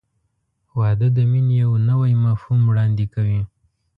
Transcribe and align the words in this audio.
•واده 0.77 1.07
د 1.17 1.17
مینې 1.31 1.55
یو 1.63 1.71
نوی 1.89 2.13
مفهوم 2.25 2.61
وړاندې 2.67 3.05
کوي. 3.13 3.41